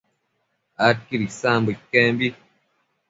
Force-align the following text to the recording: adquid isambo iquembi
adquid 0.87 1.21
isambo 1.29 1.69
iquembi 1.77 2.27